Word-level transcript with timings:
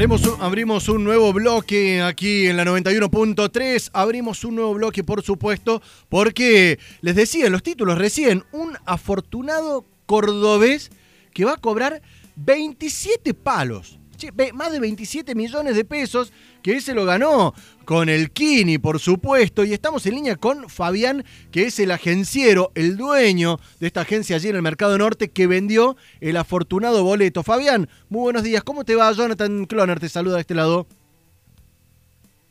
Abrimos 0.00 0.88
un, 0.88 1.04
nuevo 1.04 1.30
bloque 1.34 2.00
aquí 2.00 2.46
en 2.46 2.56
la 2.56 2.64
91.3. 2.64 3.90
Abrimos 3.92 4.44
un 4.44 4.54
nuevo 4.54 4.72
bloque, 4.72 5.04
por 5.04 5.20
supuesto, 5.20 5.82
porque 6.08 6.78
les 7.02 7.14
decía 7.14 7.44
en 7.44 7.52
los 7.52 7.62
títulos 7.62 7.98
recién, 7.98 8.44
un 8.50 8.78
afortunado 8.86 9.84
cordobés 10.06 10.90
que 11.34 11.44
va 11.44 11.52
a 11.52 11.56
cobrar 11.58 12.00
27 12.36 13.34
palos. 13.34 13.99
Che, 14.20 14.32
más 14.52 14.70
de 14.70 14.80
27 14.80 15.34
millones 15.34 15.74
de 15.74 15.82
pesos 15.86 16.30
que 16.62 16.82
se 16.82 16.94
lo 16.94 17.06
ganó 17.06 17.54
con 17.86 18.10
el 18.10 18.32
Kini, 18.32 18.76
por 18.76 18.98
supuesto. 18.98 19.64
Y 19.64 19.72
estamos 19.72 20.04
en 20.04 20.16
línea 20.16 20.36
con 20.36 20.68
Fabián, 20.68 21.24
que 21.50 21.62
es 21.62 21.78
el 21.78 21.90
agenciero, 21.90 22.70
el 22.74 22.98
dueño 22.98 23.56
de 23.78 23.86
esta 23.86 24.02
agencia 24.02 24.36
allí 24.36 24.50
en 24.50 24.56
el 24.56 24.62
Mercado 24.62 24.98
Norte 24.98 25.30
que 25.30 25.46
vendió 25.46 25.96
el 26.20 26.36
afortunado 26.36 27.02
boleto. 27.02 27.42
Fabián, 27.42 27.88
muy 28.10 28.20
buenos 28.20 28.42
días. 28.42 28.62
¿Cómo 28.62 28.84
te 28.84 28.94
va? 28.94 29.10
Jonathan 29.10 29.64
Cloner 29.64 29.98
te 29.98 30.10
saluda 30.10 30.34
de 30.34 30.42
este 30.42 30.54
lado. 30.54 30.86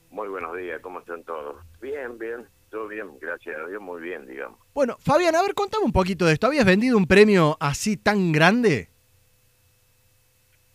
Muy 0.09 0.27
buenos 0.27 0.57
días, 0.57 0.81
¿cómo 0.81 1.01
están 1.01 1.23
todos? 1.23 1.55
Bien, 1.79 2.17
bien, 2.17 2.47
todo 2.71 2.87
bien, 2.87 3.11
gracias 3.21 3.55
a 3.63 3.69
Dios, 3.69 3.79
muy 3.79 4.01
bien, 4.01 4.25
digamos. 4.25 4.57
Bueno, 4.73 4.97
Fabián, 4.99 5.35
a 5.35 5.43
ver, 5.43 5.53
contame 5.53 5.85
un 5.85 5.91
poquito 5.91 6.25
de 6.25 6.33
esto. 6.33 6.47
¿Habías 6.47 6.65
vendido 6.65 6.97
un 6.97 7.05
premio 7.05 7.57
así 7.59 7.95
tan 7.95 8.31
grande? 8.31 8.89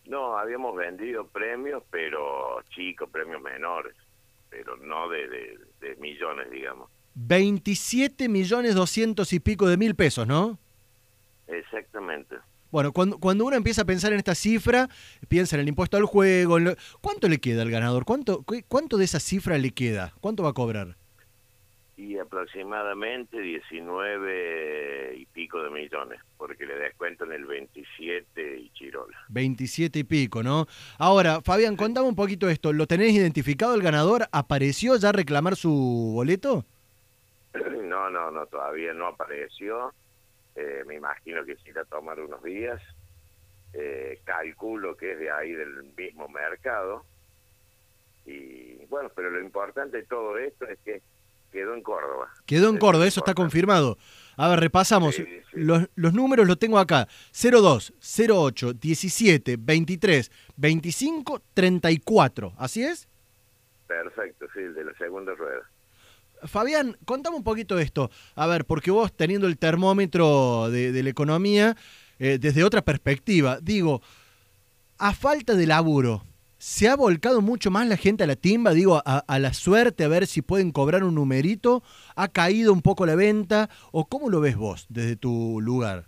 No, 0.07 0.37
habíamos 0.37 0.75
vendido 0.75 1.27
premios, 1.27 1.83
pero 1.89 2.61
chicos, 2.69 3.09
premios 3.09 3.41
menores, 3.41 3.95
pero 4.49 4.77
no 4.77 5.09
de, 5.09 5.27
de, 5.27 5.59
de 5.81 5.95
millones, 5.97 6.49
digamos. 6.51 6.89
27 7.15 8.29
millones 8.29 8.75
200 8.75 9.31
y 9.33 9.39
pico 9.39 9.67
de 9.67 9.77
mil 9.77 9.95
pesos, 9.95 10.27
¿no? 10.27 10.59
Exactamente. 11.47 12.35
Bueno, 12.71 12.91
cuando, 12.91 13.17
cuando 13.19 13.45
uno 13.45 13.55
empieza 13.55 13.83
a 13.83 13.85
pensar 13.85 14.11
en 14.11 14.17
esta 14.17 14.35
cifra, 14.35 14.89
piensa 15.29 15.55
en 15.55 15.61
el 15.61 15.67
impuesto 15.69 15.95
al 15.97 16.05
juego. 16.05 16.57
en 16.57 16.65
lo- 16.65 16.75
¿Cuánto 17.01 17.29
le 17.29 17.39
queda 17.39 17.61
al 17.61 17.71
ganador? 17.71 18.03
¿Cuánto, 18.05 18.43
cu- 18.43 18.61
¿Cuánto 18.67 18.97
de 18.97 19.05
esa 19.05 19.19
cifra 19.19 19.57
le 19.57 19.71
queda? 19.71 20.13
¿Cuánto 20.19 20.43
va 20.43 20.49
a 20.49 20.53
cobrar? 20.53 20.97
Y 21.97 22.17
aproximadamente 22.17 23.39
19 23.39 25.15
y 25.15 25.25
pico 25.27 25.63
de 25.63 25.69
millones, 25.69 26.19
porque 26.37 26.65
le 26.65 26.75
descuentan 26.75 27.31
el 27.31 27.45
27 27.45 28.57
y 28.57 28.69
Chirola. 28.71 29.17
27 29.29 29.99
y 29.99 30.03
pico, 30.03 30.43
¿no? 30.43 30.67
Ahora, 30.97 31.39
Fabián, 31.41 31.77
contame 31.77 32.09
un 32.09 32.15
poquito 32.15 32.49
esto. 32.49 32.73
¿Lo 32.73 32.85
tenés 32.85 33.13
identificado 33.13 33.75
el 33.75 33.81
ganador? 33.81 34.27
¿Apareció 34.33 34.97
ya 34.97 35.09
a 35.09 35.13
reclamar 35.13 35.55
su 35.55 36.11
boleto? 36.13 36.65
No, 37.85 38.09
no, 38.09 38.29
no, 38.29 38.45
todavía 38.47 38.93
no 38.93 39.07
apareció. 39.07 39.93
Eh, 40.55 40.83
me 40.85 40.95
imagino 40.95 41.45
que 41.45 41.55
se 41.55 41.69
irá 41.69 41.83
a 41.83 41.85
tomar 41.85 42.19
unos 42.19 42.43
días. 42.43 42.81
Eh, 43.73 44.19
calculo 44.25 44.95
que 44.95 45.13
es 45.13 45.19
de 45.19 45.31
ahí 45.31 45.53
del 45.53 45.83
mismo 45.97 46.27
mercado. 46.27 47.05
Y 48.25 48.85
bueno, 48.85 49.09
pero 49.15 49.29
lo 49.29 49.41
importante 49.41 49.97
de 49.97 50.03
todo 50.03 50.37
esto 50.37 50.65
es 50.67 50.79
que 50.79 51.01
quedó 51.55 51.73
en 51.73 51.81
Córdoba. 51.81 52.29
Quedó 52.45 52.69
en 52.69 52.77
Córdoba, 52.77 53.05
es 53.05 53.13
eso 53.13 53.21
está 53.21 53.33
confirmado. 53.33 53.97
A 54.37 54.49
ver, 54.49 54.59
repasamos. 54.59 55.15
Sí, 55.15 55.23
sí. 55.23 55.41
Los, 55.53 55.87
los 55.95 56.13
números 56.13 56.47
los 56.47 56.59
tengo 56.59 56.77
acá. 56.77 57.07
02, 57.31 57.93
08, 58.29 58.73
17, 58.73 59.55
23, 59.57 60.31
25, 60.57 61.41
34. 61.53 62.53
¿Así 62.57 62.83
es? 62.83 63.07
Perfecto, 63.87 64.45
sí, 64.53 64.61
de 64.61 64.83
la 64.83 64.93
segunda 64.97 65.33
rueda. 65.33 65.61
Fabián, 66.43 66.97
contame 67.05 67.37
un 67.37 67.43
poquito 67.43 67.79
esto. 67.79 68.11
A 68.35 68.45
ver, 68.47 68.65
porque 68.65 68.91
vos 68.91 69.15
teniendo 69.15 69.47
el 69.47 69.57
termómetro 69.57 70.69
de, 70.69 70.91
de 70.91 71.03
la 71.03 71.09
economía 71.09 71.75
eh, 72.19 72.37
desde 72.39 72.63
otra 72.63 72.81
perspectiva, 72.81 73.59
digo, 73.61 74.01
a 74.97 75.13
falta 75.13 75.55
de 75.55 75.67
laburo, 75.67 76.23
¿se 76.65 76.89
ha 76.89 76.95
volcado 76.95 77.41
mucho 77.41 77.69
más 77.69 77.87
la 77.87 77.95
gente 77.95 78.23
a 78.23 78.27
la 78.27 78.35
timba? 78.35 78.71
Digo, 78.71 78.99
a, 79.05 79.39
la 79.39 79.53
suerte, 79.53 80.03
a 80.03 80.07
ver 80.07 80.25
si 80.25 80.41
pueden 80.41 80.71
cobrar 80.71 81.03
un 81.03 81.13
numerito. 81.13 81.83
¿Ha 82.15 82.27
caído 82.27 82.73
un 82.73 82.81
poco 82.81 83.05
la 83.05 83.15
venta? 83.15 83.69
¿O 83.91 84.09
cómo 84.09 84.31
lo 84.31 84.41
ves 84.41 84.55
vos 84.55 84.87
desde 84.89 85.15
tu 85.15 85.61
lugar? 85.61 86.05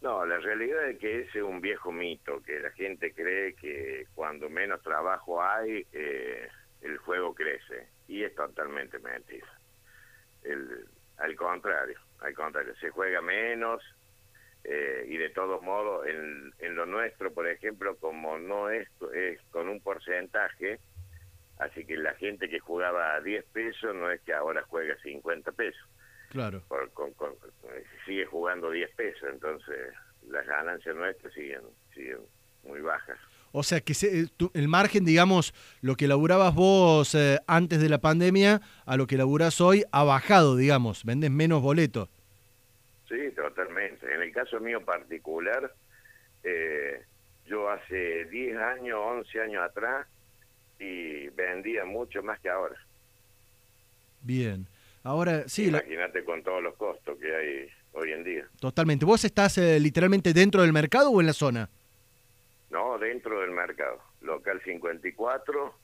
No, 0.00 0.26
la 0.26 0.36
realidad 0.38 0.88
es 0.88 0.98
que 0.98 1.20
ese 1.20 1.38
es 1.38 1.44
un 1.44 1.60
viejo 1.60 1.92
mito, 1.92 2.42
que 2.42 2.58
la 2.58 2.72
gente 2.72 3.12
cree 3.12 3.54
que 3.54 4.08
cuando 4.16 4.50
menos 4.50 4.82
trabajo 4.82 5.40
hay, 5.40 5.86
eh, 5.92 6.48
el 6.80 6.98
juego 6.98 7.36
crece. 7.36 7.86
Y 8.08 8.24
es 8.24 8.34
totalmente 8.34 8.98
mentira. 8.98 9.46
Al 11.18 11.36
contrario, 11.36 12.00
al 12.18 12.34
contrario, 12.34 12.74
se 12.80 12.90
juega 12.90 13.22
menos 13.22 13.80
eh, 14.64 15.04
y 15.08 15.16
de 15.16 15.30
todos 15.30 15.62
modos, 15.62 16.06
en, 16.06 16.52
en 16.60 16.74
lo 16.76 16.86
nuestro, 16.86 17.32
por 17.32 17.48
ejemplo, 17.48 17.96
como 17.96 18.38
no 18.38 18.70
es, 18.70 18.88
es 19.14 19.40
con 19.50 19.68
un 19.68 19.80
porcentaje, 19.80 20.78
así 21.58 21.84
que 21.84 21.96
la 21.96 22.14
gente 22.14 22.48
que 22.48 22.58
jugaba 22.60 23.14
a 23.14 23.20
10 23.20 23.44
pesos 23.52 23.94
no 23.94 24.10
es 24.10 24.20
que 24.22 24.32
ahora 24.32 24.62
juega 24.68 24.96
50 25.02 25.52
pesos 25.52 25.82
Claro. 26.30 26.62
por- 26.68 26.90
con- 26.92 27.12
con- 27.14 27.34
sigue 28.06 28.24
jugando 28.26 28.70
10 28.70 28.90
pesos, 28.96 29.28
entonces 29.32 29.76
las 30.28 30.46
ganancias 30.46 30.94
nuestras 30.96 31.32
siguen, 31.34 31.62
siguen 31.94 32.18
muy 32.64 32.80
bajas. 32.80 33.18
O 33.54 33.62
sea, 33.62 33.80
que 33.80 33.92
se- 33.92 34.28
tu- 34.36 34.50
el 34.54 34.66
margen, 34.66 35.04
digamos, 35.04 35.52
lo 35.82 35.94
que 35.96 36.08
laburabas 36.08 36.54
vos 36.54 37.14
eh, 37.14 37.38
antes 37.46 37.80
de 37.82 37.88
la 37.90 37.98
pandemia 38.00 38.60
a 38.86 38.96
lo 38.96 39.06
que 39.06 39.18
laburás 39.18 39.60
hoy 39.60 39.84
ha 39.92 40.04
bajado, 40.04 40.56
digamos. 40.56 41.04
Vendes 41.04 41.30
menos 41.30 41.60
boletos. 41.60 42.08
Sí, 43.12 43.30
totalmente. 43.36 44.10
En 44.14 44.22
el 44.22 44.32
caso 44.32 44.58
mío 44.58 44.82
particular, 44.82 45.70
eh, 46.42 47.02
yo 47.44 47.68
hace 47.68 48.24
10 48.24 48.56
años, 48.56 48.98
11 49.02 49.38
años 49.38 49.62
atrás, 49.62 50.06
y 50.78 51.28
vendía 51.28 51.84
mucho 51.84 52.22
más 52.22 52.40
que 52.40 52.48
ahora. 52.48 52.76
Bien. 54.22 54.66
Ahora, 55.04 55.46
sí, 55.46 55.70
la- 55.70 55.78
Imagínate 55.80 56.24
con 56.24 56.42
todos 56.42 56.62
los 56.62 56.74
costos 56.76 57.18
que 57.18 57.34
hay 57.34 57.68
hoy 57.92 58.12
en 58.12 58.24
día. 58.24 58.48
totalmente. 58.60 59.04
¿Vos 59.04 59.24
estás 59.24 59.58
eh, 59.58 59.78
literalmente 59.78 60.32
dentro 60.32 60.62
del 60.62 60.72
mercado 60.72 61.10
o 61.10 61.20
en 61.20 61.26
la 61.26 61.32
zona? 61.34 61.68
No, 62.70 62.96
dentro 62.98 63.40
del 63.40 63.50
mercado. 63.50 64.00
Local 64.22 64.62
54, 64.64 65.74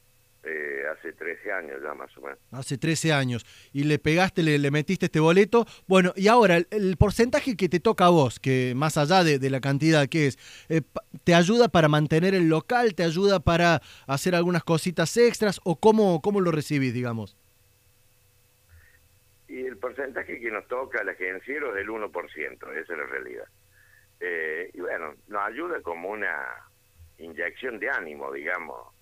eh, 0.48 0.82
hace 0.92 1.12
13 1.12 1.52
años 1.52 1.80
ya 1.82 1.94
más 1.94 2.16
o 2.16 2.22
menos. 2.22 2.38
Hace 2.52 2.78
13 2.78 3.12
años. 3.12 3.44
Y 3.72 3.84
le 3.84 3.98
pegaste, 3.98 4.42
le, 4.42 4.58
le 4.58 4.70
metiste 4.70 5.06
este 5.06 5.20
boleto. 5.20 5.66
Bueno, 5.86 6.12
y 6.16 6.28
ahora, 6.28 6.56
el, 6.56 6.66
el 6.70 6.96
porcentaje 6.96 7.56
que 7.56 7.68
te 7.68 7.80
toca 7.80 8.06
a 8.06 8.10
vos, 8.10 8.40
que 8.40 8.72
más 8.74 8.96
allá 8.96 9.24
de, 9.24 9.38
de 9.38 9.50
la 9.50 9.60
cantidad 9.60 10.08
que 10.08 10.28
es, 10.28 10.38
eh, 10.68 10.82
¿te 11.24 11.34
ayuda 11.34 11.68
para 11.68 11.88
mantener 11.88 12.34
el 12.34 12.48
local? 12.48 12.94
¿Te 12.94 13.02
ayuda 13.02 13.40
para 13.40 13.82
hacer 14.06 14.34
algunas 14.34 14.64
cositas 14.64 15.16
extras? 15.16 15.60
¿O 15.64 15.76
cómo, 15.76 16.22
cómo 16.22 16.40
lo 16.40 16.50
recibís, 16.50 16.94
digamos? 16.94 17.36
Y 19.48 19.64
el 19.64 19.76
porcentaje 19.76 20.40
que 20.40 20.50
nos 20.50 20.66
toca 20.68 21.00
al 21.00 21.08
agenciero 21.08 21.70
es 21.70 21.74
del 21.76 21.88
1%, 21.88 22.12
esa 22.12 22.80
es 22.80 22.88
la 22.88 23.06
realidad. 23.06 23.44
Eh, 24.20 24.70
y 24.74 24.80
bueno, 24.80 25.14
nos 25.28 25.42
ayuda 25.42 25.80
como 25.82 26.10
una 26.10 26.34
inyección 27.18 27.78
de 27.78 27.90
ánimo, 27.90 28.32
digamos, 28.32 28.97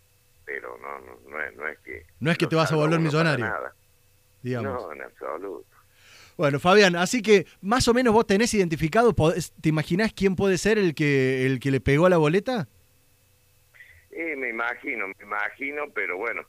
pero 0.46 0.78
no, 0.78 0.98
no, 1.00 1.18
no 1.28 1.42
es, 1.42 1.54
no 1.56 1.68
es 1.68 1.78
que... 1.80 2.06
No 2.20 2.30
es 2.30 2.38
que 2.38 2.46
te 2.46 2.56
vas 2.56 2.72
a 2.72 2.76
volver 2.76 2.98
millonario, 3.00 3.44
nada. 3.44 3.74
digamos. 4.42 4.72
No, 4.82 4.92
en 4.92 5.02
absoluto. 5.02 5.66
Bueno, 6.38 6.60
Fabián, 6.60 6.96
así 6.96 7.20
que 7.20 7.46
más 7.62 7.88
o 7.88 7.94
menos 7.94 8.14
vos 8.14 8.26
tenés 8.26 8.52
identificado, 8.54 9.14
¿te 9.60 9.68
imaginás 9.68 10.12
quién 10.12 10.36
puede 10.36 10.56
ser 10.58 10.78
el 10.78 10.94
que, 10.94 11.44
el 11.46 11.58
que 11.60 11.70
le 11.70 11.80
pegó 11.80 12.06
a 12.06 12.10
la 12.10 12.18
boleta? 12.18 12.68
Y 14.12 14.36
me 14.36 14.50
imagino, 14.50 15.08
me 15.08 15.24
imagino, 15.24 15.84
pero 15.94 16.16
bueno, 16.18 16.42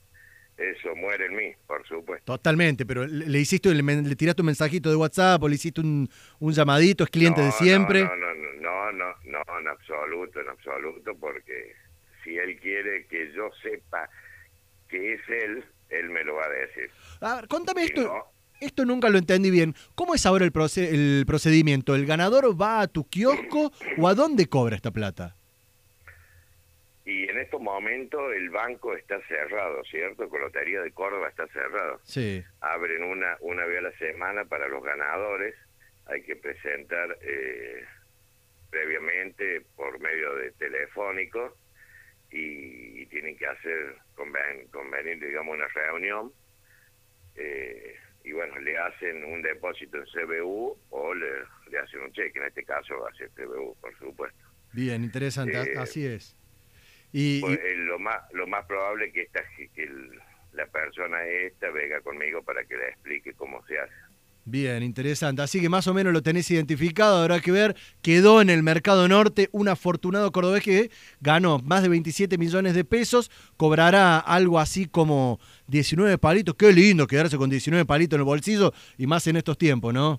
eso 0.58 0.94
muere 0.96 1.26
en 1.26 1.36
mí, 1.36 1.52
por 1.66 1.86
supuesto. 1.86 2.24
Totalmente, 2.36 2.84
pero 2.86 3.06
le, 3.06 3.38
hiciste, 3.38 3.74
le, 3.74 3.82
le 3.82 4.16
tiraste 4.16 4.42
un 4.42 4.46
mensajito 4.46 4.90
de 4.90 4.96
WhatsApp 4.96 5.42
o 5.42 5.48
le 5.48 5.54
hiciste 5.54 5.80
un, 5.80 6.08
un 6.38 6.52
llamadito, 6.52 7.04
es 7.04 7.10
cliente 7.10 7.40
No, 7.40 7.46
de 7.46 7.52
siempre. 7.52 8.04
No, 8.04 8.16
no, 8.16 8.34
no, 8.34 8.92
no, 8.92 8.92
no, 8.92 9.14
no, 9.24 9.58
en 9.60 9.68
absoluto, 9.68 10.40
en 10.40 10.48
absoluto, 10.50 11.14
porque 11.18 11.74
si 12.24 12.36
él 12.36 12.58
quiere 12.60 13.06
que 13.06 13.32
yo 13.32 13.50
sepa 13.62 14.08
que 14.88 15.14
es 15.14 15.20
él, 15.28 15.64
él 15.90 16.10
me 16.10 16.24
lo 16.24 16.34
va 16.36 16.46
a 16.46 16.50
decir. 16.50 16.90
A 17.20 17.36
ver, 17.36 17.48
contame 17.48 17.82
Si 17.82 17.88
esto. 17.88 18.02
no, 18.02 18.24
Esto 18.60 18.84
nunca 18.84 19.08
lo 19.08 19.18
entendí 19.18 19.50
bien. 19.50 19.74
¿Cómo 19.94 20.14
es 20.14 20.24
ahora 20.26 20.44
el, 20.44 20.52
proce- 20.52 20.88
el 20.92 21.24
procedimiento? 21.26 21.94
¿El 21.94 22.06
ganador 22.06 22.60
va 22.60 22.80
a 22.80 22.88
tu 22.88 23.08
kiosco 23.08 23.70
o 23.98 24.08
a 24.08 24.14
dónde 24.14 24.48
cobra 24.48 24.76
esta 24.76 24.90
plata? 24.90 25.34
Y 27.04 27.28
en 27.28 27.38
estos 27.38 27.60
momentos 27.62 28.20
el 28.36 28.50
banco 28.50 28.94
está 28.94 29.18
cerrado, 29.28 29.82
¿cierto? 29.84 30.28
Colotería 30.28 30.82
de 30.82 30.90
Córdoba 30.92 31.28
está 31.28 31.46
cerrado. 31.48 32.00
Sí. 32.04 32.42
Abren 32.60 33.02
una, 33.02 33.36
una 33.40 33.64
vez 33.64 33.78
a 33.78 33.82
la 33.82 33.92
semana 33.98 34.44
para 34.44 34.68
los 34.68 34.82
ganadores. 34.84 35.54
Hay 36.06 36.22
que 36.22 36.36
presentar 36.36 37.16
eh, 37.22 37.84
previamente 38.70 39.62
por 39.76 39.98
medio 40.00 40.34
de 40.36 40.50
telefónico 40.52 41.54
y, 42.30 43.06
tienen 43.06 43.36
que 43.36 43.46
hacer 43.46 43.96
conven, 44.14 44.66
convenir, 44.68 45.18
digamos, 45.18 45.56
una 45.56 45.68
reunión. 45.68 46.32
eh, 47.36 47.94
y 48.24 48.32
bueno, 48.32 48.58
le 48.58 48.76
hacen 48.76 49.24
un 49.24 49.40
depósito 49.42 49.96
en 49.96 50.04
CBU 50.04 50.76
o 50.90 51.14
le, 51.14 51.26
le 51.70 51.78
hacen 51.78 52.00
un 52.00 52.12
cheque. 52.12 52.38
En 52.38 52.46
este 52.46 52.64
caso 52.64 52.98
va 53.00 53.08
a 53.08 53.14
ser 53.14 53.30
CBU, 53.30 53.76
por 53.80 53.96
supuesto. 53.98 54.38
Bien, 54.72 55.02
interesante. 55.04 55.56
Eh, 55.58 55.74
Así 55.78 56.04
es. 56.06 56.36
Y, 57.12 57.40
Pues, 57.40 57.58
eh, 57.58 57.74
lo 57.76 57.98
más 57.98 58.20
lo 58.32 58.46
más 58.46 58.66
probable 58.66 59.06
es 59.06 59.14
que, 59.14 59.22
esta, 59.22 59.42
que 59.74 59.82
el- 59.82 60.20
la 60.52 60.66
persona 60.66 61.24
esta 61.26 61.70
venga 61.70 62.00
conmigo 62.00 62.42
para 62.42 62.64
que 62.64 62.76
le 62.76 62.88
explique 62.88 63.32
cómo 63.34 63.64
se 63.66 63.78
hace. 63.78 63.94
Bien, 64.50 64.82
interesante. 64.82 65.42
Así 65.42 65.60
que 65.60 65.68
más 65.68 65.86
o 65.88 65.94
menos 65.94 66.10
lo 66.10 66.22
tenés 66.22 66.50
identificado, 66.50 67.18
habrá 67.18 67.38
que 67.38 67.52
ver. 67.52 67.76
Quedó 68.00 68.40
en 68.40 68.48
el 68.48 68.62
mercado 68.62 69.06
norte 69.06 69.50
un 69.52 69.68
afortunado 69.68 70.32
cordobés 70.32 70.62
que 70.62 70.90
ganó 71.20 71.58
más 71.58 71.82
de 71.82 71.90
27 71.90 72.38
millones 72.38 72.74
de 72.74 72.82
pesos, 72.82 73.30
cobrará 73.58 74.18
algo 74.18 74.58
así 74.58 74.86
como 74.86 75.38
19 75.66 76.16
palitos. 76.16 76.54
Qué 76.54 76.72
lindo 76.72 77.06
quedarse 77.06 77.36
con 77.36 77.50
19 77.50 77.84
palitos 77.84 78.16
en 78.16 78.20
el 78.22 78.24
bolsillo 78.24 78.72
y 78.96 79.06
más 79.06 79.26
en 79.26 79.36
estos 79.36 79.58
tiempos, 79.58 79.92
¿no? 79.92 80.18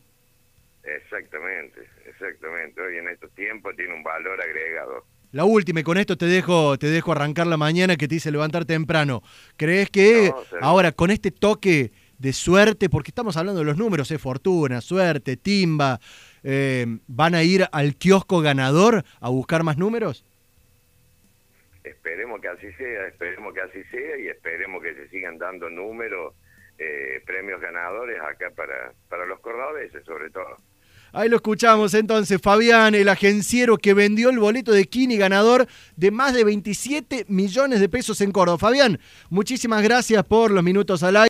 Exactamente, 0.83 1.79
exactamente. 2.05 2.79
Hoy 2.81 2.97
en 2.97 3.07
estos 3.07 3.31
tiempos 3.33 3.75
tiene 3.75 3.95
un 3.95 4.03
valor 4.03 4.39
agregado. 4.39 5.05
La 5.31 5.45
última, 5.45 5.79
y 5.79 5.83
con 5.83 5.97
esto 5.97 6.17
te 6.17 6.25
dejo, 6.27 6.77
te 6.77 6.87
dejo 6.87 7.11
arrancar 7.11 7.47
la 7.47 7.57
mañana 7.57 7.95
que 7.95 8.07
te 8.07 8.15
hice 8.15 8.31
levantar 8.31 8.65
temprano. 8.65 9.23
¿Crees 9.57 9.89
que 9.89 10.31
No, 10.31 10.43
ahora 10.61 10.91
con 10.91 11.09
este 11.09 11.31
toque 11.31 11.91
de 12.19 12.33
suerte, 12.33 12.89
porque 12.89 13.09
estamos 13.11 13.37
hablando 13.37 13.59
de 13.59 13.65
los 13.65 13.77
números, 13.77 14.11
es 14.11 14.21
fortuna, 14.21 14.81
suerte, 14.81 15.37
timba, 15.37 15.99
eh, 16.43 16.85
van 17.07 17.33
a 17.33 17.43
ir 17.43 17.65
al 17.71 17.95
kiosco 17.95 18.41
ganador 18.41 19.03
a 19.19 19.29
buscar 19.29 19.63
más 19.63 19.77
números? 19.77 20.25
Esperemos 21.83 22.41
que 22.41 22.49
así 22.49 22.71
sea, 22.73 23.07
esperemos 23.07 23.53
que 23.53 23.61
así 23.61 23.83
sea 23.89 24.17
y 24.19 24.27
esperemos 24.27 24.83
que 24.83 24.93
se 24.93 25.07
sigan 25.09 25.37
dando 25.37 25.69
números, 25.69 26.35
eh, 26.77 27.21
premios 27.25 27.59
ganadores 27.59 28.19
acá 28.21 28.51
para, 28.55 28.93
para 29.09 29.25
los 29.25 29.39
cordobeses 29.39 30.03
sobre 30.05 30.29
todo. 30.29 30.57
Ahí 31.11 31.27
lo 31.27 31.37
escuchamos 31.37 31.95
entonces, 31.95 32.39
Fabián, 32.39 32.93
el 32.93 33.09
agenciero 33.09 33.77
que 33.77 33.95
vendió 33.95 34.29
el 34.29 34.37
boleto 34.37 34.71
de 34.71 34.85
Kini 34.85 35.17
ganador 35.17 35.65
de 35.95 36.11
más 36.11 36.35
de 36.35 36.43
27 36.43 37.25
millones 37.27 37.79
de 37.79 37.89
pesos 37.89 38.21
en 38.21 38.31
Córdoba. 38.31 38.59
Fabián, 38.59 38.99
muchísimas 39.29 39.81
gracias 39.81 40.23
por 40.23 40.51
los 40.51 40.63
minutos 40.63 41.01
al 41.01 41.17
aire. 41.17 41.27